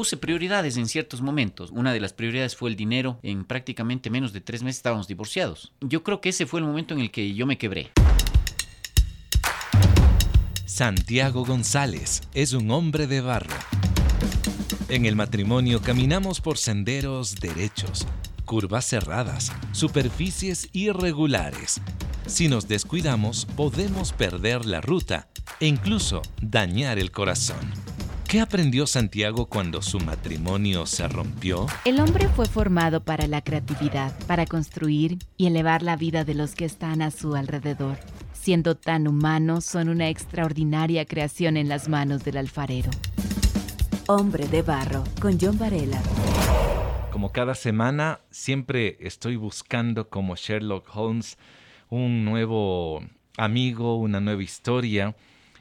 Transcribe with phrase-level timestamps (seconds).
[0.00, 1.70] puse prioridades en ciertos momentos.
[1.72, 3.18] Una de las prioridades fue el dinero.
[3.22, 5.74] En prácticamente menos de tres meses estábamos divorciados.
[5.82, 7.90] Yo creo que ese fue el momento en el que yo me quebré.
[10.64, 13.54] Santiago González es un hombre de barro.
[14.88, 18.06] En el matrimonio caminamos por senderos derechos,
[18.46, 21.78] curvas cerradas, superficies irregulares.
[22.24, 25.28] Si nos descuidamos, podemos perder la ruta
[25.60, 27.58] e incluso dañar el corazón.
[28.30, 31.66] ¿Qué aprendió Santiago cuando su matrimonio se rompió?
[31.84, 36.54] El hombre fue formado para la creatividad, para construir y elevar la vida de los
[36.54, 37.98] que están a su alrededor.
[38.32, 42.92] Siendo tan humanos, son una extraordinaria creación en las manos del alfarero.
[44.06, 46.00] Hombre de Barro, con John Varela.
[47.10, 51.36] Como cada semana, siempre estoy buscando como Sherlock Holmes
[51.88, 53.02] un nuevo
[53.36, 55.16] amigo, una nueva historia.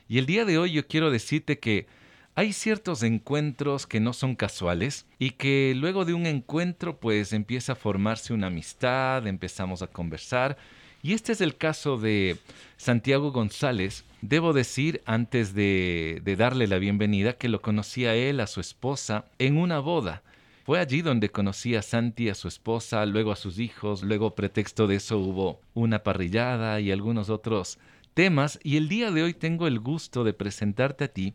[0.08, 1.88] Y el día de hoy yo quiero decirte que
[2.36, 7.74] hay ciertos encuentros que no son casuales y que luego de un encuentro pues empieza
[7.74, 10.58] a formarse una amistad, empezamos a conversar.
[11.02, 12.38] Y este es el caso de
[12.78, 14.03] Santiago González.
[14.22, 19.25] Debo decir, antes de, darle la bienvenida, que lo conocí a él, a su esposa,
[19.38, 20.23] en una boda.
[20.66, 24.88] Fue allí donde conocí a Santi, a su esposa, luego a sus hijos, luego pretexto
[24.88, 27.80] de eso hubo una parrillada y algunos otros
[28.14, 28.59] temas.
[28.62, 31.34] Y el día de hoy tengo el gusto de presentarte a ti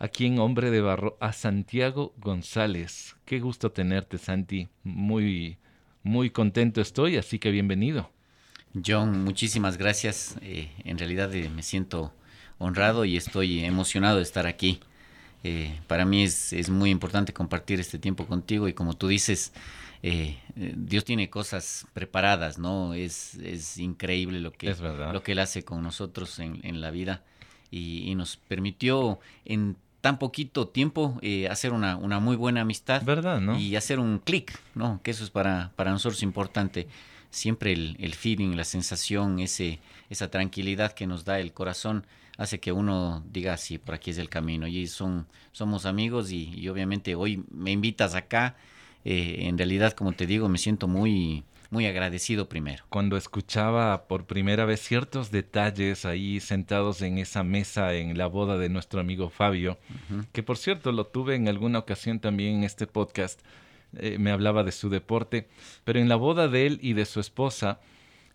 [0.00, 3.16] aquí en Hombre de Barro a Santiago González.
[3.26, 4.68] Qué gusto tenerte, Santi.
[4.82, 5.58] Muy,
[6.02, 8.10] muy contento estoy, así que bienvenido.
[8.84, 10.36] John, muchísimas gracias.
[10.40, 12.12] Eh, en realidad eh, me siento
[12.58, 14.80] honrado y estoy emocionado de estar aquí.
[15.44, 19.52] Eh, para mí es, es, muy importante compartir este tiempo contigo y como tú dices,
[20.54, 22.94] Dios tiene cosas preparadas, ¿no?
[22.94, 24.74] Es, es increíble lo que,
[25.12, 27.22] lo que Él hace con nosotros en, en la vida
[27.70, 33.02] y, y, nos permitió en tan poquito tiempo eh, hacer una, una, muy buena amistad.
[33.02, 33.58] ¿Verdad, no?
[33.58, 35.00] Y hacer un clic, ¿no?
[35.02, 36.88] Que eso es para, para nosotros importante.
[37.30, 42.04] Siempre el, el, feeling, la sensación, ese, esa tranquilidad que nos da el corazón
[42.40, 44.66] hace que uno diga, sí, por aquí es el camino.
[44.66, 48.56] Y son, somos amigos y, obviamente hoy me invitas acá.
[49.04, 52.84] Eh, en realidad, como te digo, me siento muy, muy agradecido primero.
[52.88, 58.58] Cuando escuchaba por primera vez ciertos detalles ahí sentados en esa mesa en la boda
[58.58, 59.78] de nuestro amigo Fabio,
[60.32, 63.40] que por cierto lo tuve en alguna ocasión también en este podcast,
[63.96, 65.48] eh, me hablaba de su deporte,
[65.84, 67.80] pero en la boda de él y de su esposa,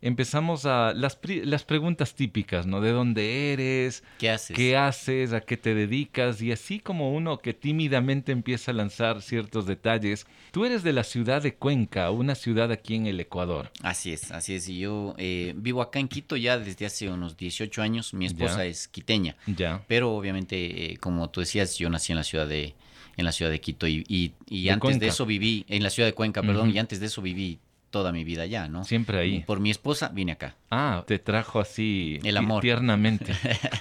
[0.06, 2.80] empezamos a las, las preguntas típicas, ¿no?
[2.80, 4.04] ¿De dónde eres?
[4.20, 4.56] ¿Qué haces?
[4.56, 5.34] ¿Qué haces?
[5.34, 6.44] ¿A qué te dedicas?
[6.44, 10.28] Y así como uno que tímidamente empieza a lanzar ciertos detalles.
[10.52, 13.72] Tú eres de la ciudad de Cuenca, una ciudad aquí en el Ecuador.
[13.82, 14.70] Así es, así es.
[14.70, 18.14] Y yo eh, vivo acá en Quito ya desde hace unos 18 años.
[18.14, 19.36] Mi esposa es quiteña.
[19.48, 19.84] Ya.
[19.88, 22.76] Pero obviamente, eh, como tú decías, yo nací en la ciudad de
[23.18, 24.04] en la ciudad de Quito y,
[24.50, 27.22] y, antes de eso viví en la ciudad de Cuenca, perdón, y antes de eso
[27.22, 27.60] viví
[27.96, 28.84] toda mi vida ya, ¿no?
[28.84, 29.46] Siempre ahí.
[29.48, 30.58] Por mi esposa vine acá.
[30.70, 32.62] Ah, te trajo así el amor.
[32.62, 33.32] tiernamente.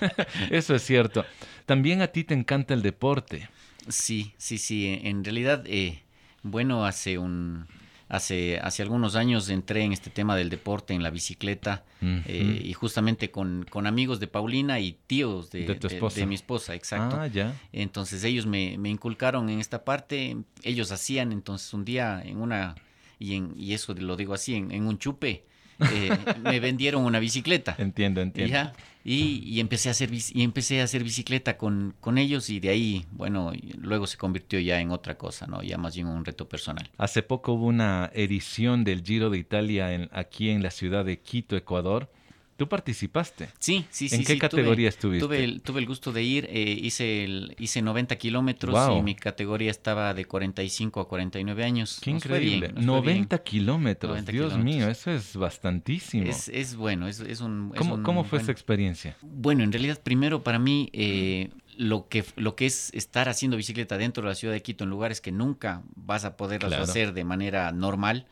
[0.53, 1.25] Eso es cierto.
[1.67, 3.49] También a ti te encanta el deporte.
[3.89, 5.01] Sí, sí, sí.
[5.03, 6.05] En realidad, eh,
[6.45, 7.67] bueno, hace un
[8.09, 12.73] hace hace algunos años entré en este tema del deporte en la bicicleta eh, y
[12.75, 17.17] justamente con, con, amigos de Paulina y tíos de, de, mi esposa, exacto.
[17.19, 17.53] Ah, ya.
[17.73, 20.37] Entonces ellos me, me inculcaron en esta parte.
[20.63, 22.77] Ellos hacían entonces un día en una
[23.25, 25.45] y, en, y eso lo digo así, en, un chupe,
[25.81, 26.11] eh,
[26.43, 27.75] me vendieron una bicicleta.
[27.79, 28.73] Entiendo, entiendo.
[29.05, 32.71] Y, y, empecé a hacer y empecé a hacer bicicleta con, con ellos y de
[32.71, 35.63] ahí, bueno, luego se convirtió ya en otra cosa, ¿no?
[35.63, 36.89] Ya más bien un reto personal.
[36.97, 41.21] Hace poco hubo una edición del Giro de Italia en, aquí en la ciudad de
[41.21, 42.11] Quito, Ecuador.
[42.57, 43.49] ¿Tú participaste?
[43.59, 44.17] Sí, sí, sí.
[44.17, 45.27] ¿En qué categoría estuviste?
[45.27, 49.17] Tuve el, tuve el gusto de ir, eh, hice, el, hice 90 kilómetros y mi
[49.17, 51.99] categoría estaba de 45 a 49 años.
[52.01, 52.73] Qué increíble.
[52.77, 56.31] 90 kilómetros, Dios mío, eso es bastantísimo.
[56.31, 57.73] Es, es bueno, es, es un...
[57.77, 59.17] ¿Cómo, ¿cómo fue esa experiencia?
[59.23, 60.91] Bueno, en realidad primero para mí...
[60.93, 64.85] Eh, lo que, lo que es estar haciendo bicicleta dentro de la ciudad de Quito
[64.85, 68.27] en lugares que nunca vas a poder hacer de manera normal,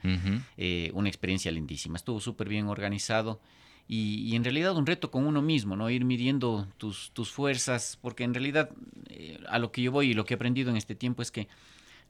[0.56, 1.96] eh, una experiencia lindísima.
[1.96, 3.40] Estuvo súper bien organizado
[3.88, 5.90] y, en realidad un reto con uno mismo, ¿no?
[5.90, 8.70] Ir midiendo tus, tus fuerzas, porque en realidad
[9.08, 11.30] eh, a lo que yo voy y lo que he aprendido en este tiempo es
[11.30, 11.48] que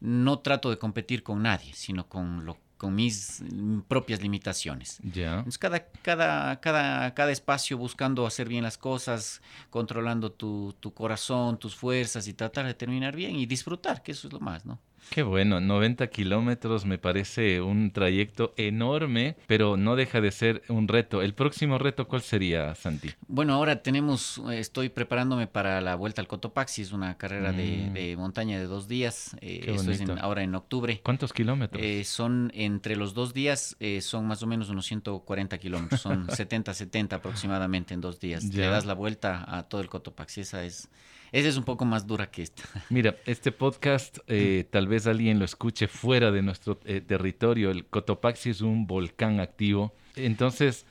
[0.00, 3.42] no trato de competir con nadie, sino con, lo, con mis
[3.88, 4.98] propias limitaciones.
[5.02, 5.38] Ya.
[5.38, 9.40] Entonces, cada, cada, cada, cada espacio buscando hacer bien las cosas,
[9.70, 14.26] controlando tu, tu corazón, tus fuerzas y tratar de terminar bien y disfrutar, que eso
[14.26, 14.80] es lo más, ¿no?
[15.10, 20.88] Qué bueno, 90 kilómetros me parece un trayecto enorme, pero no deja de ser un
[20.88, 21.20] reto.
[21.20, 23.10] ¿El próximo reto cuál sería, Santi?
[23.28, 27.88] Bueno, ahora tenemos, eh, estoy preparándome para la vuelta al Cotopaxi, es una carrera de,
[27.90, 27.92] Mm.
[27.92, 31.00] de montaña de dos días, eh, es en- ahora en octubre.
[31.02, 31.82] ¿Cuántos kilómetros?
[31.82, 36.26] Eh, son entre los dos días, eh, son más o menos unos 140 kilómetros, son
[36.48, 38.48] 70, 70 aproximadamente en dos días.
[38.48, 38.62] Ya.
[38.62, 40.88] Le das la vuelta a todo el Cotopaxi, esa es,
[41.32, 42.62] esa es un poco más dura que esta.
[42.90, 47.70] Mira, este podcast eh, tal vez alguien lo escuche fuera de nuestro eh, territorio.
[47.70, 49.92] El Cotopaxi es un volcán activo.
[50.14, 50.84] Entonces,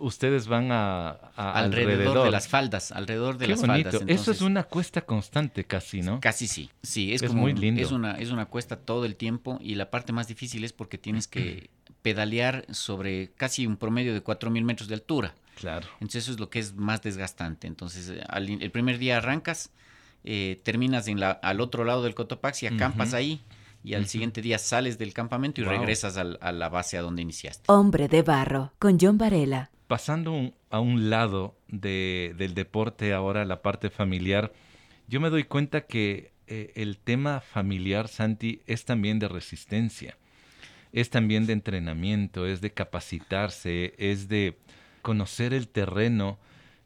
[0.00, 3.90] ustedes van a, a- alrededor, de las faldas, alrededor de Qué las bonito.
[3.90, 4.02] faldas.
[4.02, 6.20] Eso es entonces- una cuesta constante casi, ¿no?
[6.20, 7.82] Casi sí, sí, es, Es como muy lindo.
[7.82, 10.96] Es una, es una cuesta todo el tiempo y la parte más difícil es porque
[10.96, 11.68] tienes que
[12.02, 15.34] pedalear sobre casi un promedio de 4.000 metros de altura.
[15.56, 15.86] Claro.
[15.94, 17.66] Entonces eso es lo que es más desgastante.
[17.66, 19.70] Entonces eh, al el primer día arrancas,
[20.24, 23.42] eh, terminas en la, al otro lado del Cotopaxi, acampas ahí
[23.84, 25.72] y al siguiente día sales del campamento y Wow.
[25.72, 27.64] regresas al- a la base a donde iniciaste.
[27.66, 29.70] Hombre de Barro, con John Varela.
[29.88, 34.52] Pasando un- a un lado de- del deporte, ahora la parte familiar,
[35.08, 40.16] yo me doy cuenta que eh, el tema familiar, Santi, es también de resistencia,
[40.92, 44.58] es también de entrenamiento, es de capacitarse, es de
[45.02, 46.38] conocer el terreno.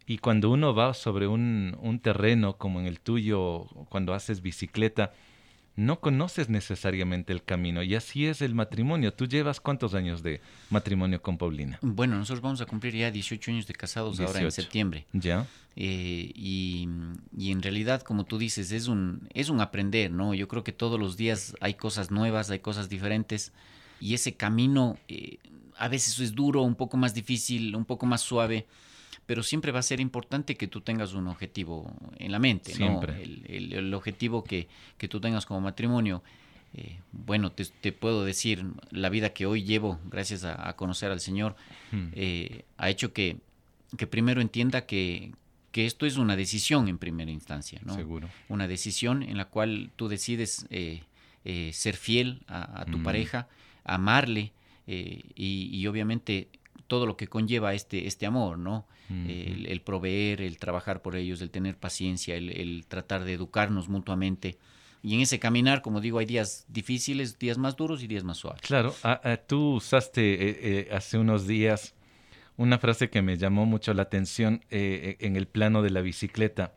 [0.07, 5.13] Y cuando uno va sobre un, un terreno como en el tuyo, cuando haces bicicleta,
[5.77, 7.83] no conoces necesariamente el camino.
[7.83, 9.13] Y así es el matrimonio.
[9.13, 10.41] ¿Tú llevas cuántos años de
[10.71, 11.79] matrimonio con Paulina?
[11.83, 14.51] Bueno, nosotros vamos a cumplir ya 18 años de casados ahora en 18.
[14.63, 15.07] septiembre.
[15.13, 15.47] ¿Ya?
[15.77, 16.89] Eh, y,
[17.37, 20.33] y en realidad, como tú dices, es un, es un aprender, ¿no?
[20.33, 23.53] Yo creo que todos los días hay cosas nuevas, hay cosas diferentes.
[24.01, 25.39] Y ese camino eh,
[25.77, 28.67] a veces es duro, un poco más difícil, un poco más suave,
[29.27, 32.77] pero siempre va a ser importante que tú tengas un objetivo en la mente, ¿no?
[32.77, 33.23] Siempre.
[33.23, 36.23] El, el- el objetivo que, que tú tengas como matrimonio.
[36.75, 41.11] Eh, bueno, te, te puedo decir, la vida que hoy llevo, gracias a, a conocer
[41.11, 41.57] al Señor,
[41.91, 42.09] Hmm.
[42.13, 43.39] eh, ha hecho que,
[43.97, 45.33] que primero entienda que,
[45.73, 47.95] que esto es una decisión en primera instancia, ¿no?
[47.95, 48.29] Seguro.
[48.49, 51.03] Una decisión en la cual tú decides eh,
[51.73, 53.03] ser fiel a, a tu Mm.
[53.05, 53.49] pareja,
[53.87, 54.53] amarle
[54.87, 56.49] eh, y, y obviamente
[56.87, 58.87] todo lo que conlleva este, este amor, ¿no?
[59.09, 63.89] El, el proveer, el trabajar por ellos, el tener paciencia, el, el tratar de educarnos
[63.89, 64.59] mutuamente.
[65.01, 68.39] Y en ese caminar, como digo, hay días difíciles, días más duros y días más
[68.39, 68.61] suaves.
[68.63, 71.95] Claro, ah, ah, tú usaste eh, eh, hace unos días
[72.57, 76.75] una frase que me llamó mucho la atención eh, en el plano de la bicicleta,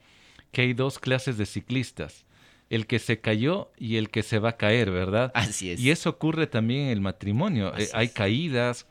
[0.51, 2.25] que hay dos clases de ciclistas,
[2.69, 5.31] el que se cayó y el que se va a caer, ¿verdad?
[5.33, 5.79] Así es.
[5.79, 7.75] Y eso ocurre también en el matrimonio.
[7.77, 8.85] Eh, hay caídas,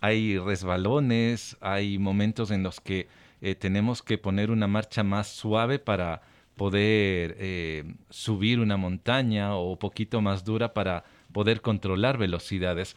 [0.00, 3.08] hay resbalones, hay momentos en los que
[3.40, 6.22] eh, tenemos que poner una marcha más suave para
[6.56, 12.96] poder eh, subir una montaña o poquito más dura para poder controlar velocidades.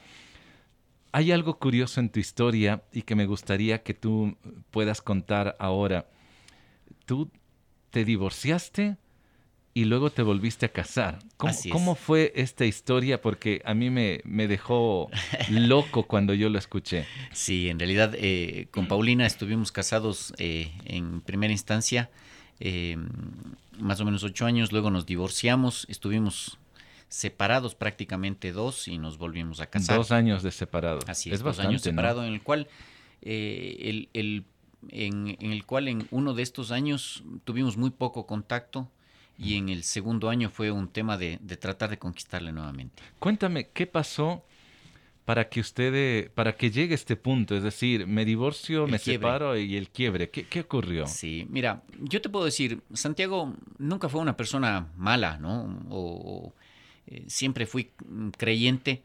[1.12, 4.38] Hay algo curioso en tu historia y que me gustaría que tú
[4.72, 6.08] puedas contar ahora.
[7.06, 7.30] Tú
[7.90, 8.96] te divorciaste
[9.74, 11.20] y luego te volviste a casar.
[11.38, 13.22] ¿Cómo, cómo fue esta historia?
[13.22, 15.10] Porque a mí me, me dejó
[15.50, 17.06] loco cuando yo lo escuché.
[17.34, 22.10] Sí, en realidad eh, con Paulina estuvimos casados eh, en primera instancia
[22.60, 22.98] eh,
[23.80, 26.60] más o menos ocho años, luego nos divorciamos, estuvimos
[27.10, 29.98] separados prácticamente dos y nos volvimos a casar.
[29.98, 31.00] Dos años de separado.
[31.08, 31.92] Así es, es dos bastante, años ¿no?
[31.92, 32.68] separado en el cual
[33.22, 34.46] eh, el, el-
[34.90, 38.90] en, en el cual en uno de estos años tuvimos muy poco contacto
[39.42, 43.02] y en el segundo año fue un tema de, de tratar de conquistarle nuevamente.
[43.20, 44.46] Cuéntame, ¿qué pasó
[45.26, 47.56] para que usted, para que llegue a este punto?
[47.56, 49.28] Es decir, me divorcio, El me quiebre.
[49.28, 50.30] separo y el quiebre.
[50.30, 51.08] ¿Qué, qué ocurrió?
[51.08, 55.64] Sí, mira, yo te puedo decir, Santiago nunca fue una persona mala, ¿no?
[55.90, 56.00] O,
[56.50, 56.54] o,
[57.08, 57.92] eh, siempre fui
[58.38, 59.04] creyente,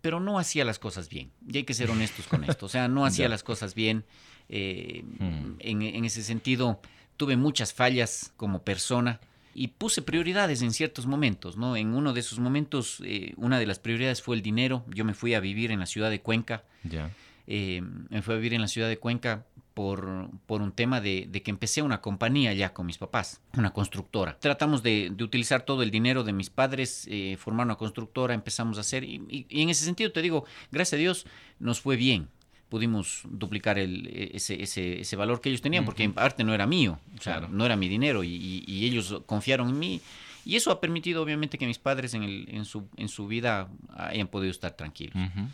[0.00, 1.30] pero no hacía las cosas bien.
[1.48, 2.66] Y hay que ser honestos con esto.
[2.66, 4.04] O sea, no hacía las cosas bien.
[4.48, 5.54] eh, Hmm.
[5.60, 6.80] en, en ese sentido,
[7.16, 9.20] tuve muchas fallas como persona
[9.54, 11.76] y puse prioridades en ciertos momentos, ¿no?
[11.76, 14.84] En uno de esos momentos, eh, una de las prioridades fue el dinero.
[14.88, 16.64] Yo me fui a vivir en la ciudad de Cuenca.
[16.84, 17.10] Ya.
[17.46, 19.44] Eh, me fui a vivir en la ciudad de Cuenca
[19.74, 23.72] por, por un tema de, de que empecé una compañía ya con mis papás, una
[23.72, 24.38] constructora.
[24.38, 28.78] Tratamos de, de utilizar todo el dinero de mis padres, eh, formar una constructora, empezamos
[28.78, 31.26] a hacer, y, y- y en ese sentido te digo, gracias a Dios
[31.58, 32.28] nos fue bien.
[32.72, 36.66] Pudimos duplicar el, ese, ese, ese valor que ellos tenían, porque en parte no era
[36.66, 37.48] mío, o sea, Claro.
[37.52, 40.00] no era mi dinero, y, y- y ellos confiaron en mí
[40.46, 43.68] Y eso ha permitido obviamente que mis padres en, el, en, su, en su vida
[43.94, 45.14] hayan podido estar tranquilos.
[45.14, 45.48] Ujú.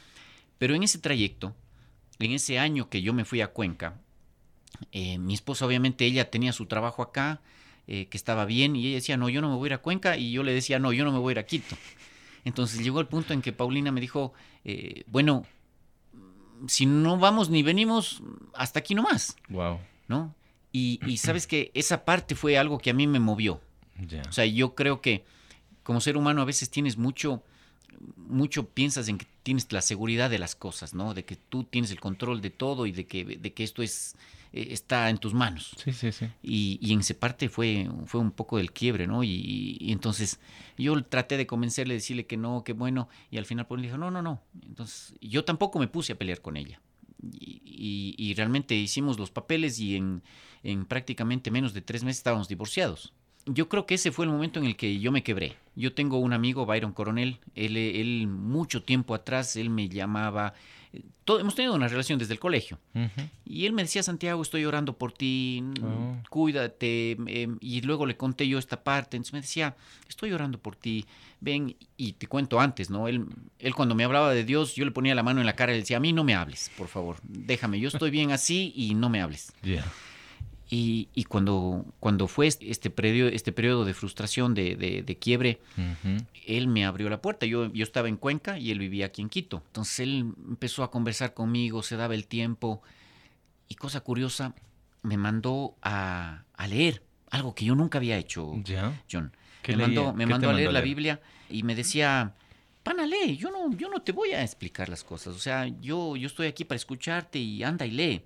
[0.58, 1.56] Pero en ese trayecto,
[2.20, 3.98] en ese año que yo me fui a Cuenca,
[4.92, 7.40] eh, mi esposa obviamente ella tenía su trabajo acá,
[7.88, 9.78] eh, que estaba bien, y ella decía, no, yo no me voy a ir a
[9.78, 11.76] Cuenca, y yo le decía, no, yo no me voy a ir a Quito.
[12.44, 14.32] Entonces llegó el punto en que Paulina me dijo,
[14.64, 15.44] eh, bueno,
[16.66, 18.22] si no vamos ni venimos,
[18.54, 19.78] hasta aquí nomás, Wow.
[20.08, 20.34] ¿no?
[20.72, 23.60] Y, y sabes que esa parte fue algo que a mí me movió.
[24.28, 25.24] O sea, yo creo que
[25.82, 27.42] como ser humano a veces tienes mucho,
[28.16, 31.14] mucho piensas en que tienes la seguridad de las cosas, ¿no?
[31.14, 34.14] De que tú tienes el control de todo y de que, de que esto es,
[34.52, 35.74] eh, está en tus manos.
[35.82, 36.26] Sí, sí, sí.
[36.42, 39.22] Y, y en esa parte fue, fue un poco del quiebre, ¿no?
[39.24, 40.40] Y, y entonces
[40.76, 43.98] yo traté de convencerle, decirle que no, que bueno, y al final pues le dijo,
[43.98, 44.42] no, no, no.
[44.62, 46.80] Entonces yo tampoco me puse a pelear con ella.
[47.20, 50.22] Y, y- realmente hicimos los papeles y en,
[50.62, 53.12] en prácticamente menos de tres meses estábamos divorciados.
[53.52, 55.56] Yo creo que ese fue el momento en el que yo me quebré.
[55.74, 60.52] Yo tengo un amigo, Byron Coronel, él, él mucho tiempo atrás, él me llamaba,
[60.92, 62.78] eh, todo, hemos tenido una relación desde el colegio.
[63.46, 66.16] Y él me decía, Santiago, estoy orando por ti, Oh.
[66.30, 67.12] cuídate.
[67.26, 69.16] em, y luego le conté yo esta parte.
[69.16, 69.76] Entonces me decía,
[70.08, 71.06] estoy orando por ti,
[71.40, 71.76] ven.
[71.96, 73.06] Y te cuento antes, ¿no?
[73.06, 73.24] Él,
[73.60, 75.76] él cuando me hablaba de Dios, yo le ponía la mano en la cara y
[75.76, 78.94] le decía, a mí no me hables, por favor, déjame, yo estoy bien así y
[78.94, 79.52] no me hables.
[79.62, 79.84] Ya.
[80.70, 85.60] Y, y cuando, cuando fue este, periodo, este periodo de frustración, de, de- de quiebre,
[86.46, 87.46] él me abrió la puerta.
[87.46, 89.62] Yo, yo estaba en Cuenca y él vivía aquí en Quito.
[89.66, 92.82] Entonces él empezó a conversar conmigo, se daba el tiempo.
[93.68, 94.54] Y cosa curiosa,
[95.02, 99.02] me mandó a, a leer algo que yo nunca había hecho, Ya.
[99.10, 99.32] John.
[99.62, 101.20] ¿Qué Me mandó, me ¿Qué te mandó a leer la Biblia
[101.50, 102.34] y me decía,
[102.82, 105.34] pana, lee, yo no, yo no te voy a explicar las cosas.
[105.34, 108.22] O sea, yo, yo estoy aquí para escucharte y anda y lee.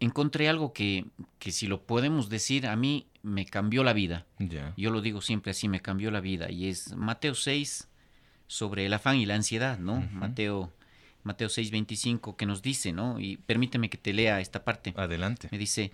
[0.00, 1.06] encontré algo que,
[1.38, 4.26] que si lo podemos decir, a mí me cambió la vida.
[4.76, 6.50] Yo lo digo siempre así, me cambió la vida.
[6.50, 7.88] Y es Mateo 6
[8.46, 10.06] sobre el afán y la ansiedad, ¿no?
[10.12, 10.72] Mateo,
[11.22, 13.18] Mateo 6, 25, que nos dice, ¿no?
[13.18, 14.92] Y permíteme que te lea esta parte.
[14.96, 15.48] Adelante.
[15.50, 15.92] Me dice,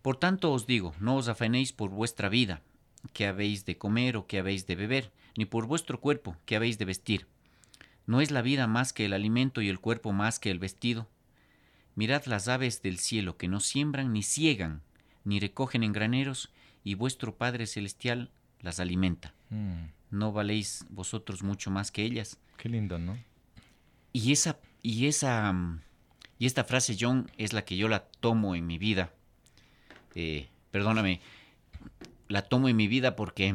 [0.00, 2.62] por tanto os digo, no os afanéis por vuestra vida,
[3.12, 6.78] que habéis de comer o que habéis de beber, ni por vuestro cuerpo, que habéis
[6.78, 7.26] de vestir.
[8.06, 11.06] ¿No es la vida más que el alimento y el cuerpo más que el vestido?
[11.94, 14.82] Mirad las aves del cielo, que no siembran ni ciegan,
[15.24, 16.50] ni recogen en graneros,
[16.84, 18.30] y vuestro Padre Celestial
[18.60, 19.34] las alimenta.
[19.50, 22.38] Mm, ¿No valéis vosotros mucho más que ellas?
[22.56, 23.18] Qué lindo, ¿no?
[24.12, 25.54] Y esa, y esa,
[26.38, 29.12] y esta frase, John, es la que yo la tomo en mi vida.
[30.14, 31.20] Eh, perdóname,
[32.28, 33.54] la tomo en mi vida porque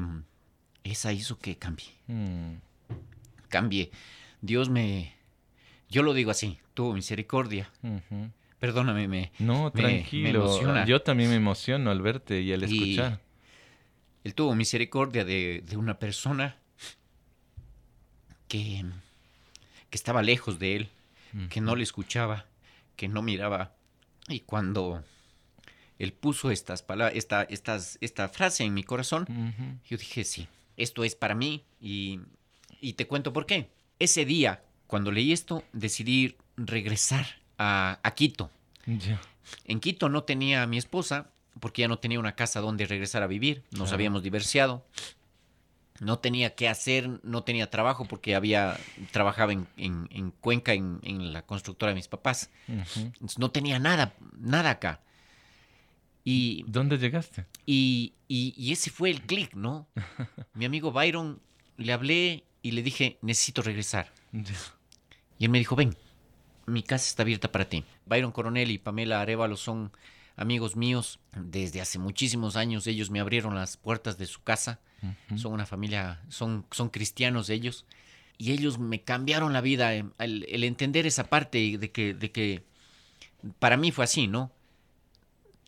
[0.83, 2.55] esa hizo que cambie, Mm,
[3.49, 3.91] cambie.
[4.41, 5.16] Dios me,
[5.89, 7.69] yo lo digo así, tuvo misericordia.
[8.59, 10.43] Perdóname, me, No, Me- tranquilo.
[10.45, 10.85] emociona.
[10.85, 13.19] Yo también me emociono al verte y al Y- escuchar.
[14.23, 16.57] él tuvo misericordia de, de una persona
[18.47, 18.83] que,
[19.89, 20.89] que estaba lejos de él,
[21.49, 22.45] que no le escuchaba,
[22.95, 23.75] que no miraba.
[24.27, 25.03] Y cuando
[25.99, 29.25] él puso estas palabras, esta, estas, esta frase en mi corazón,
[29.89, 31.63] yo dije, sí, esto es para mí.
[31.79, 32.19] Y,
[32.81, 33.69] y te cuento por qué.
[33.99, 37.25] Ese día, cuando leí esto, decidí regresar
[37.57, 38.49] a, a Quito.
[39.65, 41.29] En Quito no tenía a mi esposa
[41.59, 43.63] porque ya no tenía una casa donde regresar a vivir.
[43.71, 43.95] Nos Claro.
[43.95, 44.85] habíamos divorciado.
[45.99, 48.77] No tenía qué hacer, no tenía trabajo porque había
[49.11, 52.51] trabajaba en, en- en Cuenca, en, en la constructora de mis papás.
[52.67, 55.01] Entonces, no tenía nada, nada acá.
[56.23, 57.45] Y, ¿Dónde llegaste?
[57.65, 59.87] y, y- y ese fue el clic, ¿no?
[60.53, 61.39] Mi amigo Byron,
[61.77, 64.11] le hablé y le dije, necesito regresar.
[64.33, 64.53] Ya.
[65.39, 65.95] Y él me dijo, ven,
[66.65, 67.83] mi casa está abierta para ti.
[68.05, 69.91] Byron Coronel y Pamela Arevalo son
[70.35, 72.87] amigos míos desde hace muchísimos años.
[72.87, 74.79] Ellos me abrieron las puertas de su casa.
[75.35, 77.85] Son una familia, son, son cristianos ellos.
[78.37, 79.93] Y ellos me cambiaron la vida.
[79.93, 82.63] El, el entender esa parte de que, de que
[83.59, 84.51] para mí fue así, ¿no?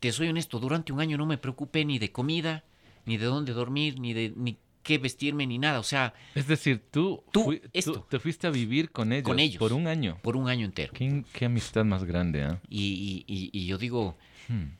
[0.00, 2.64] Te soy honesto, durante un año no me preocupé ni de comida,
[3.04, 4.56] ni de dónde dormir, ni de ni
[4.90, 5.78] qué vestirme, ni nada.
[5.78, 8.06] O sea, Es decir, tú, Tú, fui- esto.
[8.10, 9.58] te fuiste a vivir con ellos, Con ellos.
[9.58, 10.18] por un año.
[10.22, 10.92] por un año entero.
[10.92, 12.60] Qué, qué amistad más grande, ¿ah?
[12.68, 14.16] Y, y- y- y yo digo,
[14.48, 14.70] Hmm.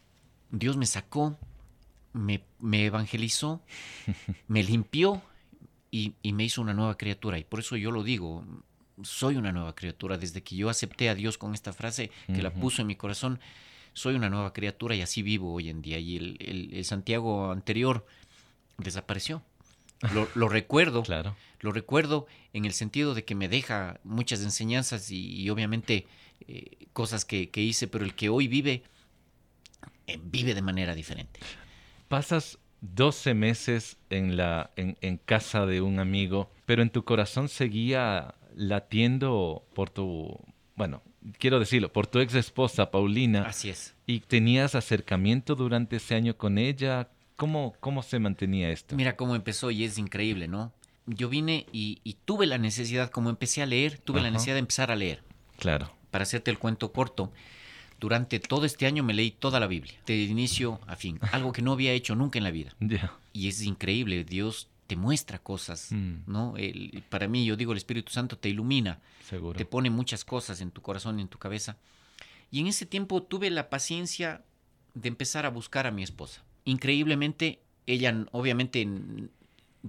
[0.50, 1.38] Dios me sacó,
[2.12, 3.62] me, me evangelizó,
[4.49, 5.23] me limpió
[5.93, 7.38] y, y me hizo una nueva criatura.
[7.38, 8.45] Y por eso yo lo digo,
[9.05, 10.19] soy una nueva criatura.
[10.19, 13.38] Desde que yo acepté a Dios con esta frase, que la puso en mi corazón,
[13.93, 15.99] soy una nueva criatura y así vivo hoy en día.
[16.00, 18.05] Y el, Santiago anterior
[18.79, 19.43] desapareció.
[20.35, 21.37] Lo, recuerdo, claro.
[21.61, 26.07] lo recuerdo en el sentido de que me deja muchas enseñanzas y, obviamente
[26.49, 28.83] eh, cosas que, hice, pero el que hoy vive,
[30.07, 31.40] eh, vive de manera diferente.
[32.09, 37.50] Pasas 12 meses en, la, en, en, casa de un amigo, pero en tu corazón
[37.50, 40.38] seguía latiendo por tu,
[40.76, 41.02] bueno,
[41.38, 43.42] quiero decirlo, por tu ex esposa Paulina.
[43.42, 43.95] Así es.
[44.07, 47.09] ¿Y tenías acercamiento durante ese año con ella?
[47.41, 48.95] ¿Cómo, cómo se mantenía esto?
[48.97, 50.75] Mira cómo empezó y es increíble, ¿no?
[51.07, 54.91] Yo vine y, tuve la necesidad, como empecé a leer, tuve la necesidad de empezar
[54.91, 55.23] a leer.
[55.59, 55.91] Claro.
[56.11, 57.33] Para hacerte el cuento corto,
[57.99, 61.63] durante todo este año me leí toda la Biblia, de inicio a fin, algo que
[61.63, 62.77] no había hecho nunca en la vida.
[63.33, 66.25] Y es increíble, Dios te muestra cosas, mm.
[66.27, 66.59] ¿no?
[66.59, 69.57] El, para mí, yo digo, el Espíritu Santo te ilumina, Seguro.
[69.57, 71.79] te pone muchas cosas en tu corazón y en tu cabeza.
[72.51, 74.43] Y en ese tiempo tuve la paciencia
[74.93, 76.43] de empezar a buscar a mi esposa.
[76.64, 78.87] Increíblemente, ella obviamente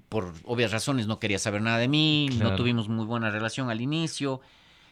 [0.09, 3.81] por obvias razones no quería saber nada de mí, no tuvimos muy buena relación al
[3.81, 4.41] inicio,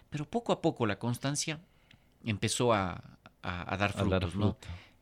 [0.09, 1.59] pero poco a poco la constancia
[2.24, 3.01] empezó a,
[3.41, 4.57] dar frutos, ¿no?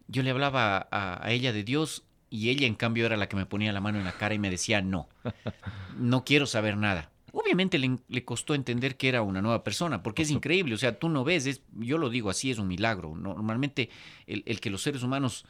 [0.08, 3.36] Yo le hablaba a, a, ella de Dios y ella en cambio era la que
[3.36, 5.10] me ponía la mano en la cara y me decía, no,
[5.98, 7.10] no quiero saber nada.
[7.34, 11.08] Obviamente le, costó entender que era una nueva persona, porque es increíble, o sea, tú
[11.08, 13.16] no ves, es, yo lo digo así, es un milagro.
[13.16, 13.90] Normalmente
[14.26, 15.46] el, que los seres humanos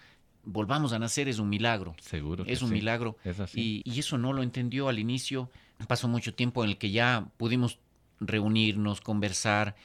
[0.47, 1.95] volvamos a nacer es un milagro.
[1.99, 2.45] Seguro.
[2.47, 3.17] es un milagro.
[3.23, 3.83] Es así.
[3.85, 5.51] Y, eso no lo entendió al inicio.
[5.87, 7.79] Pasó mucho tiempo en el que ya pudimos
[8.19, 9.75] reunirnos, conversar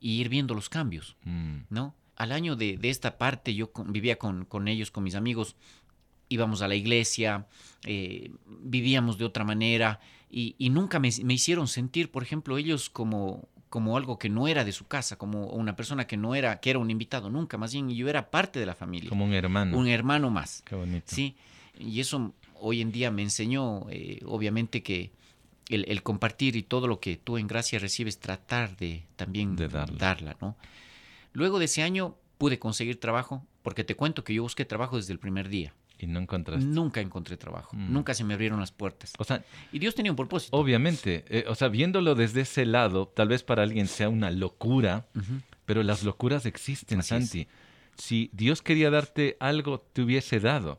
[0.00, 1.58] y ir viendo los cambios, mm.
[1.70, 1.94] ¿no?
[2.16, 5.56] Al año de, esta parte yo vivía con, con ellos, con mis amigos,
[6.28, 7.46] íbamos a la iglesia,
[7.86, 13.96] eh, vivíamos de otra manera y, nunca me, hicieron sentir, por ejemplo, ellos como, como
[13.96, 16.78] algo que no era de su casa, como una persona que no era, que era
[16.78, 19.08] un invitado, nunca, más bien yo era parte de la familia.
[19.08, 19.76] Como un hermano.
[19.76, 20.62] Un hermano más.
[20.64, 21.06] Qué bonito.
[21.06, 21.36] Sí,
[21.78, 25.12] y eso hoy en día me enseñó, eh, obviamente, que
[25.68, 29.98] el, compartir y todo lo que tú en gracia recibes, tratar de también de darla.
[29.98, 30.56] darla, ¿no?
[31.32, 35.12] Luego de ese año pude conseguir trabajo, porque te cuento que yo busqué trabajo desde
[35.12, 35.74] el primer día.
[35.98, 36.64] Y no encontraste.
[36.64, 37.76] Nunca encontré trabajo.
[37.76, 37.92] Mm.
[37.92, 39.12] Nunca se me abrieron las puertas.
[39.18, 40.56] O sea, y Dios tenía un propósito.
[40.56, 41.24] Obviamente.
[41.28, 45.08] Eh, o sea, viéndolo desde ese lado, tal vez para alguien sea una locura,
[45.64, 47.48] pero las locuras existen, Santi.
[47.96, 50.78] Si Dios quería darte algo, te hubiese dado.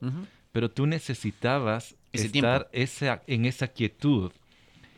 [0.51, 4.31] Pero tú necesitabas estar esa, en esa quietud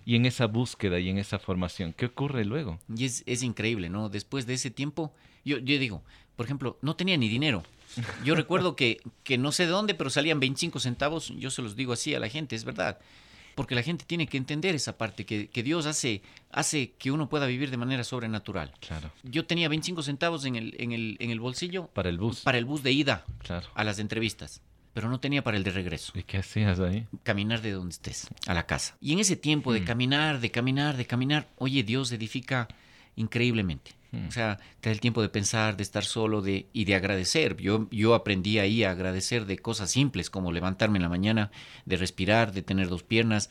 [0.06, 1.93] y en esa búsqueda y en esa formación.
[1.93, 2.80] ¿Qué ocurre luego?
[2.96, 4.10] Y es, es increíble, ¿no?
[4.10, 6.04] Después de ese tiempo, yo, yo digo,
[6.41, 7.62] por ejemplo, no tenía ni dinero.
[8.25, 11.75] Yo recuerdo que, que no sé de dónde, pero salían 25 centavos, yo se los
[11.75, 12.97] digo así a la gente, es verdad.
[13.54, 17.30] Porque la gente tiene que entender esa parte, que, que Dios hace, hace que uno
[17.30, 18.73] pueda vivir de manera sobrenatural.
[18.80, 19.12] Claro.
[19.21, 21.86] Yo tenía 25 centavos en el, en el, en el bolsillo.
[21.93, 22.39] Para el bus.
[22.39, 23.67] Para el bus de ida claro.
[23.75, 24.62] a las entrevistas
[24.93, 26.12] pero no tenía para el de regreso.
[26.15, 27.08] ¿Y qué hacías ahí?
[27.23, 28.97] Caminar de donde estés, a la casa.
[28.99, 29.86] Y en ese tiempo de mm.
[29.86, 32.67] caminar, de caminar, de caminar, oye, Dios edifica
[33.15, 33.93] increíblemente.
[34.28, 37.56] O sea, te da el tiempo de pensar, de estar solo de, y de agradecer.
[37.56, 41.50] Yo, yo aprendí ahí a agradecer de cosas simples como levantarme en la mañana,
[41.86, 43.50] de respirar, de tener dos piernas,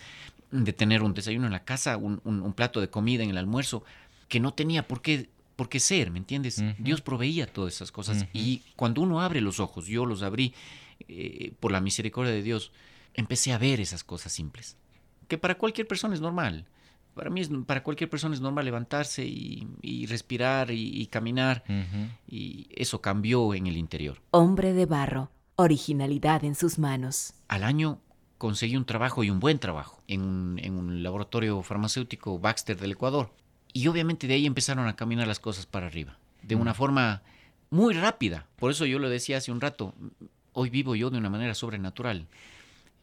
[0.51, 3.85] de tener un desayuno en la casa, un, un, plato de comida en el almuerzo,
[4.29, 6.63] que no tenía por qué, por qué ser, ¿me entiendes?
[6.79, 8.27] Dios proveía todas esas cosas.
[8.35, 10.53] Y cuando uno abre los ojos, yo los abrí
[11.09, 12.71] eh, por la misericordia de Dios,
[13.15, 14.77] empecé a ver esas cosas simples,
[15.27, 16.67] que para cualquier persona es normal
[17.15, 21.65] para mí, es, para cualquier persona es normal levantarse y, respirar y, caminar.
[22.27, 24.21] Y eso cambió en el interior.
[24.31, 27.35] Hombre de barro, originalidad en sus manos.
[27.49, 28.01] Al año
[28.39, 33.31] conseguí un trabajo y un buen trabajo en un, laboratorio farmacéutico Baxter del Ecuador.
[33.73, 37.23] Y obviamente de ahí empezaron a caminar las cosas para arriba, de una forma
[37.69, 38.47] muy rápida.
[38.57, 39.95] Por eso yo lo decía hace un rato,
[40.53, 42.27] hoy vivo yo de una manera sobrenatural.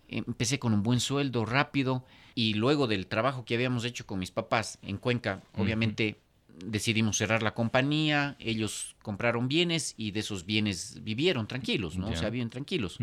[0.07, 4.31] Empecé con un buen sueldo rápido y luego del trabajo que habíamos hecho con mis
[4.31, 6.21] papás en Cuenca, obviamente
[6.65, 12.09] decidimos cerrar la compañía, ellos compraron bienes y de esos bienes vivieron tranquilos, ¿no?
[12.09, 12.99] O sea, viven tranquilos.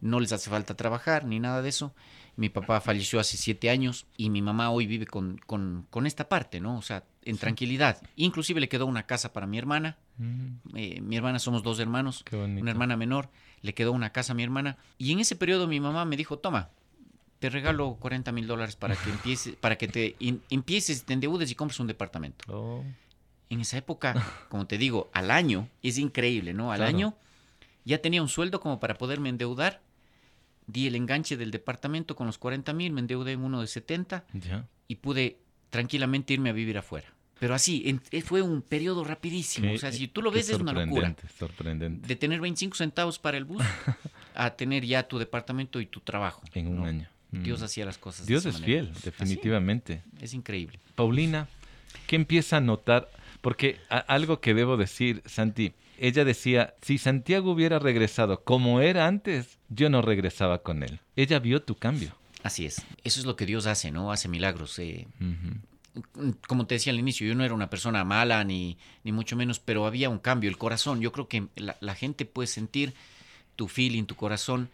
[0.00, 1.94] No les hace falta trabajar ni nada de eso.
[2.36, 6.28] Mi papá falleció hace siete años y mi mamá hoy vive con, con, con esta
[6.28, 6.78] parte, ¿no?
[6.78, 8.02] O sea, en tranquilidad.
[8.16, 9.98] Inclusive le quedó una casa para mi hermana.
[10.74, 12.24] Eh, mi hermana somos dos hermanos,
[12.60, 13.30] una hermana menor.
[13.62, 14.76] Le quedó una casa a mi hermana.
[14.98, 16.70] Y en ese periodo mi mamá me dijo, toma,
[17.38, 20.16] te regalo 40 mil dólares para que empieces, para que te
[20.50, 22.44] empieces, te endeudes y compres un departamento.
[22.48, 22.84] Oh.
[23.50, 24.14] En esa época,
[24.48, 26.72] como te digo, al año, es increíble, ¿no?
[26.72, 27.14] Al año
[27.84, 29.82] ya tenía un sueldo como para poderme endeudar.
[30.66, 34.24] Di el enganche del departamento con los 40 mil, me endeudé en uno de 70
[34.88, 35.38] y pude
[35.70, 37.12] tranquilamente irme a vivir afuera.
[37.42, 39.66] Pero así, en- eh, fue un periodo rapidísimo.
[39.70, 41.16] Qué- o sea, si tú lo ves es una locura.
[41.36, 42.06] sorprendente.
[42.06, 43.60] De tener 25 centavos para el bus
[44.36, 46.40] a tener ya tu departamento y tu trabajo.
[46.54, 46.84] En un ¿no?
[46.84, 47.08] año.
[47.32, 47.42] Mm.
[47.42, 48.26] Dios hacía las cosas.
[48.26, 48.84] de Dios esa es manera.
[48.84, 50.02] fiel, definitivamente.
[50.14, 50.78] Así, es increíble.
[50.94, 51.48] Paulina,
[52.06, 53.10] ¿qué empieza a notar?
[53.40, 59.08] Porque a- algo que debo decir, Santi, ella decía, si Santiago hubiera regresado como era
[59.08, 61.00] antes, yo no regresaba con él.
[61.16, 62.14] Ella vio tu cambio.
[62.44, 62.82] Así es.
[63.02, 64.12] Eso es lo que Dios hace, ¿no?
[64.12, 64.78] Hace milagros.
[64.78, 65.08] eh.
[66.48, 69.58] Como te decía al inicio, yo no era una persona mala ni, ni mucho menos,
[69.58, 71.00] pero había un cambio, el corazón.
[71.00, 72.94] Yo creo que la, la gente puede sentir
[73.56, 74.70] tu feeling, tu corazón,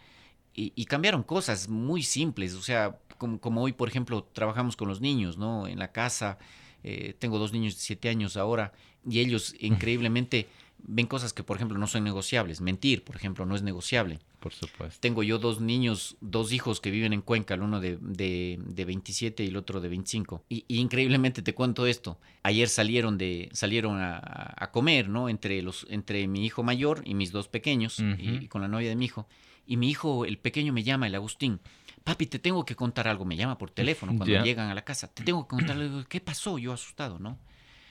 [0.54, 2.54] y, y cambiaron cosas muy simples.
[2.54, 5.66] O sea, como, como hoy, por ejemplo, trabajamos con los niños, ¿no?
[5.66, 6.38] En la casa.
[6.84, 8.72] eh, tengo dos niños de siete años ahora,
[9.08, 12.60] y ellos increíblemente ven cosas que, por ejemplo, no son negociables.
[12.60, 14.20] Mentir, por ejemplo, no es negociable.
[14.40, 14.98] Por supuesto.
[15.00, 18.84] Tengo yo dos niños, dos hijos que viven en Cuenca, el uno de, de, de
[18.84, 20.44] 27 y el otro de 25.
[20.48, 22.18] Y, y increíblemente te cuento esto.
[22.42, 25.28] Ayer salieron de salieron a, a comer, ¿no?
[25.28, 28.88] Entre los entre mi hijo mayor y mis dos pequeños y, y con la novia
[28.88, 29.26] de mi hijo.
[29.66, 31.60] Y mi hijo, el pequeño, me llama, el Agustín.
[32.04, 33.26] Papi, te tengo que contar algo.
[33.26, 35.12] Me llama por teléfono cuando llegan a la casa.
[35.12, 36.04] Te tengo que contar algo.
[36.08, 36.58] ¿Qué pasó?
[36.58, 37.38] Yo asustado, ¿no?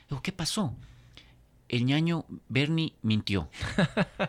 [0.10, 0.76] Digo, ¿qué pasó?
[1.69, 3.49] El ñaño Bernie mintió.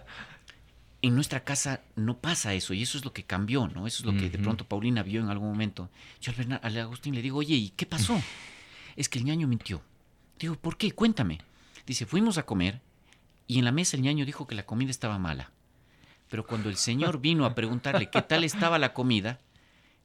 [1.03, 3.87] en nuestra casa no pasa eso y eso es lo que cambió, ¿no?
[3.87, 5.91] Eso es lo que de pronto Paulina vio en algún momento.
[6.21, 8.21] Yo al, Agustín le digo, oye, ¿y qué pasó?
[8.97, 9.83] es que el ñaño mintió.
[10.39, 10.93] Digo, ¿por qué?
[10.93, 11.39] Cuéntame.
[11.87, 12.81] Dice, fuimos a comer
[13.47, 15.53] y en la mesa el ñaño dijo que la comida estaba mala.
[16.29, 19.41] Pero cuando el señor vino a preguntarle qué tal estaba la comida,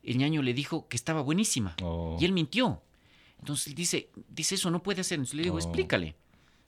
[0.04, 1.76] el ñaño le dijo que estaba buenísima.
[1.82, 2.18] Oh.
[2.20, 2.84] Y él mintió.
[3.40, 5.16] Entonces él dice, dice eso no puede hacer.
[5.16, 5.60] Entonces le digo, Oh.
[5.60, 6.16] explícale.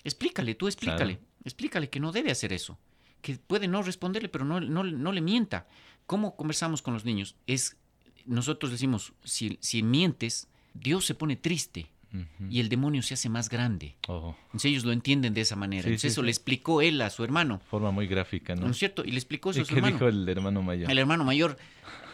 [0.06, 1.18] Explícale, tú explícale.
[1.18, 1.30] Claro.
[1.44, 2.78] Explícale que no debe hacer eso.
[3.22, 5.68] Que puede no responderle, pero no, no, no le mienta.
[6.06, 7.36] ¿Cómo conversamos con los niños?
[7.48, 7.76] Es,
[8.26, 11.88] nosotros decimos, si, si mientes, Dios se pone triste
[12.50, 13.98] y el demonio se hace más grande.
[14.08, 15.84] Oh, Entonces ellos lo entienden de esa manera.
[15.84, 16.26] Sí, Entonces sí, eso sí.
[16.26, 17.60] le explicó él a su hermano.
[17.70, 18.62] forma muy gráfica, ¿no?
[18.68, 19.04] ¿No es cierto?
[19.04, 19.96] Y le explicó eso ¿Y a su qué hermano.
[19.98, 20.90] dijo el hermano mayor?
[20.90, 21.58] El hermano mayor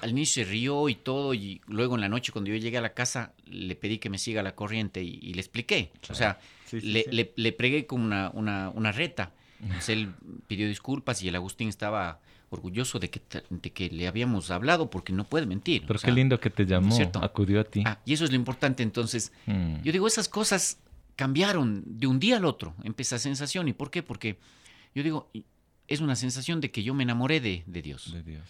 [0.01, 2.81] al inicio se rió y todo, y luego en la noche cuando yo llegué a
[2.81, 5.91] la casa le pedí que me siga la corriente y, y le expliqué.
[6.09, 6.39] O sea,
[6.79, 9.33] Sí, le, le, le pregué con una, una, una reta.
[9.61, 10.13] Entonces él
[10.47, 15.13] pidió disculpas y el Agustín estaba orgulloso de que, de que le habíamos hablado porque
[15.13, 15.83] no puede mentir.
[15.87, 17.23] Pero o qué lindo que te llamó, cierto?
[17.23, 17.83] acudió a ti.
[17.85, 18.81] ah, y eso es lo importante.
[18.83, 19.81] Entonces, Mm.
[19.83, 20.79] yo digo, esas cosas
[21.15, 23.67] cambiaron de un día al otro, empezó esa sensación.
[23.67, 24.01] ¿Y por qué?
[24.03, 24.39] Porque
[24.95, 25.29] yo digo,
[25.87, 28.11] es una sensación de que yo me enamoré de, de Dios.
[28.13, 28.43] De Dios.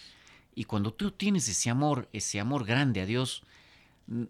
[0.55, 3.43] Y cuando tú tienes ese amor, ese amor grande a Dios,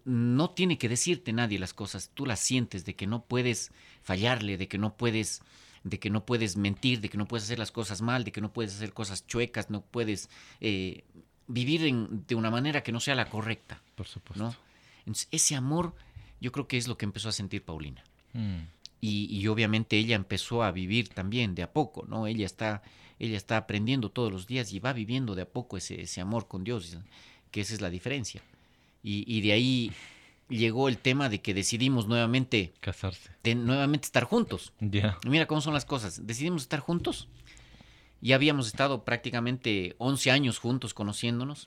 [0.06, 3.72] no tiene que decirte nadie las cosas, tú las sientes de que no puedes
[4.04, 5.42] fallarle, de que no puedes
[5.84, 8.40] de que no puedes mentir, de que no puedes hacer las cosas mal, de que
[8.40, 11.04] no puedes hacer cosas chuecas, no puedes eh,
[11.48, 14.44] vivir en- de una manera que no sea la correcta, Por supuesto.
[14.44, 14.56] ¿no?
[15.00, 15.96] Entonces, ese amor
[16.40, 18.04] yo creo que es lo que empezó a sentir Paulina.
[18.34, 18.60] Mm.
[19.02, 22.28] Y, y obviamente ella empezó a vivir también de a poco, ¿no?
[22.28, 22.84] Ella está,
[23.18, 26.48] ella está aprendiendo todos los días y va viviendo de a poco ese, ese amor
[26.48, 26.96] con Dios,
[27.50, 28.44] que esa es la diferencia.
[29.04, 29.92] Y, y de ahí
[30.50, 33.30] llegó el tema de que decidimos nuevamente, Casarse.
[33.44, 34.74] de nuevamente estar juntos.
[34.80, 35.18] Ya.
[35.26, 36.26] Mira cómo son las cosas.
[36.28, 37.28] Decidimos estar juntos.
[38.22, 41.66] Ya habíamos estado prácticamente 11 años juntos conociéndonos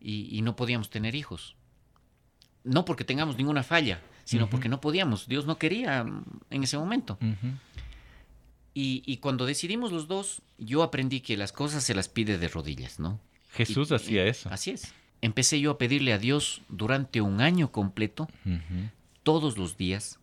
[0.00, 1.56] y, y no podíamos tener hijos.
[2.64, 5.26] No porque tengamos ninguna falla, sino porque no podíamos.
[5.28, 7.18] Dios no quería mm, en ese momento.
[8.74, 12.48] Y, y cuando decidimos los dos, yo aprendí que las cosas se las pide de
[12.48, 13.20] rodillas, ¿no?
[13.52, 14.48] Jesús Y- hacía eso.
[14.50, 14.92] Así es.
[15.24, 18.28] Empecé yo a pedirle a Dios durante un año completo,
[19.22, 20.18] todos los días,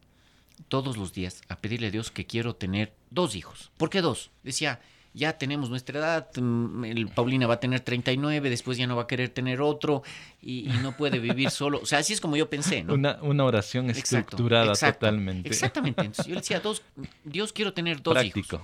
[0.68, 3.72] todos los días, a pedirle a Dios que quiero tener dos hijos.
[3.78, 4.30] ¿Por qué dos?
[4.44, 4.80] Decía,
[5.16, 9.02] ya tenemos nuestra edad, mm, el Paulina va a tener 39, después ya no va
[9.02, 10.04] a querer tener otro
[10.40, 11.80] y, y no puede vivir solo.
[11.82, 12.94] O sea, así es como yo pensé, ¿no?
[12.94, 15.50] Una, una oración estructurada exacto, totalmente.
[15.50, 16.02] Exactamente.
[16.02, 16.84] Entonces yo le decía, dos,
[17.24, 18.62] Dios quiero tener dos hijos.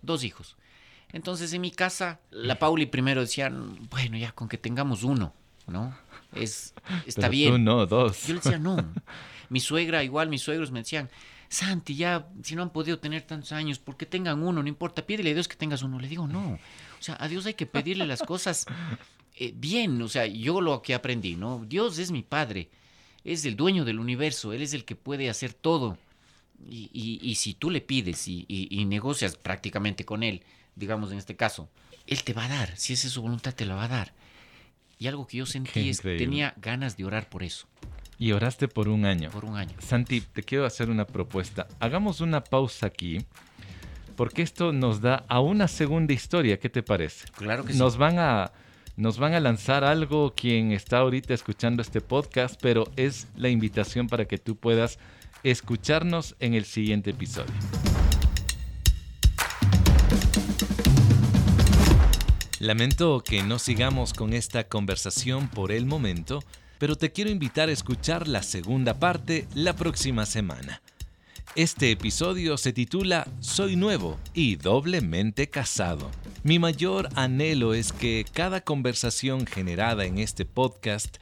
[0.00, 0.56] Dos hijos.
[1.12, 3.52] Entonces en mi casa, la Pauli primero decía,
[3.90, 5.34] bueno, ya con que tengamos uno,
[5.70, 5.96] ¿no?
[6.34, 6.74] Es,
[7.06, 7.52] está Pero bien.
[7.52, 8.26] Tú no, dos.
[8.26, 8.76] Yo le decía, no.
[9.48, 11.10] Mi suegra, igual mis suegros me decían,
[11.48, 15.30] Santi, ya, si no han podido tener tantos años, porque tengan uno, no importa, pídele
[15.32, 15.98] a Dios que tengas uno.
[15.98, 16.52] Le digo, no.
[16.52, 18.66] O sea, a Dios hay que pedirle las cosas
[19.34, 20.00] eh, bien.
[20.02, 21.64] O sea, yo lo que aprendí, ¿no?
[21.66, 22.68] Dios es mi padre,
[23.24, 25.98] es el dueño del universo, Él es el que puede hacer todo.
[26.68, 30.42] Y, y- y si tú le pides y, y- y negocias prácticamente con Él,
[30.76, 31.68] digamos en este caso,
[32.06, 32.76] Él te va a dar.
[32.76, 34.12] Si esa es su voluntad, te la va a dar.
[35.00, 37.66] Y algo que yo sentí es que tenía ganas de orar por eso,
[38.18, 39.30] Y oraste por un año.
[39.30, 39.74] por un año.
[39.78, 41.66] Santi, te quiero hacer una propuesta.
[41.80, 43.24] Hagamos una pausa aquí,
[44.14, 46.58] porque esto nos da a una segunda historia.
[46.58, 47.26] ¿Qué te parece?
[47.34, 47.78] Claro que sí.
[47.78, 48.52] Nos van a
[48.96, 54.06] nos van a lanzar algo quien está ahorita escuchando este podcast, pero es la invitación
[54.06, 54.98] para que tú puedas
[55.42, 57.54] escucharnos en el siguiente episodio.
[62.60, 66.44] Lamento que no sigamos con esta conversación por el momento,
[66.78, 70.82] pero te quiero invitar a escuchar la segunda parte la próxima semana.
[71.56, 76.10] Este episodio se titula Soy nuevo y doblemente casado.
[76.42, 81.16] Mi mayor anhelo es que cada conversación generada en este podcast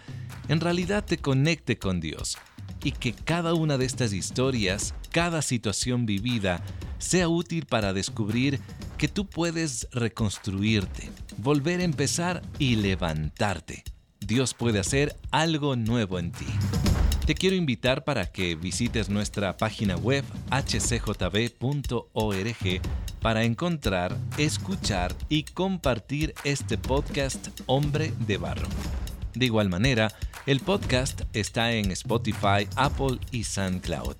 [0.48, 2.36] en realidad te conecte con Dios
[2.82, 6.62] y que cada una de estas historias, cada situación vivida,
[6.98, 8.60] sea útil para descubrir
[8.96, 13.84] que tú puedes reconstruirte, volver a empezar y levantarte.
[14.20, 16.46] Dios puede hacer algo nuevo en ti.
[17.24, 21.60] Te quiero invitar para que visites nuestra página web hcjb.org
[23.20, 28.68] para encontrar, escuchar y compartir este podcast Hombre de Barro.
[29.34, 30.10] De igual manera,
[30.48, 34.16] el podcast está en Spotify, Apple y SoundCloud.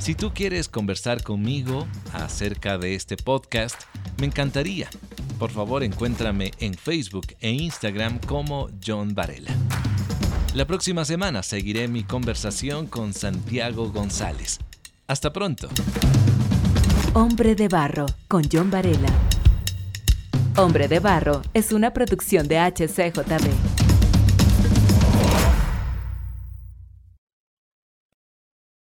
[0.00, 3.80] Si tú quieres conversar conmigo acerca de este podcast,
[4.18, 4.90] me encantaría.
[5.38, 9.52] Por favor, encuéntrame en Facebook e Instagram como John Varela.
[10.52, 14.58] La próxima semana seguiré mi conversación con Santiago González.
[15.06, 15.68] Hasta pronto.
[17.14, 19.12] Hombre de Barro con John Varela.
[20.56, 23.91] Hombre de Barro es una producción de HCJB.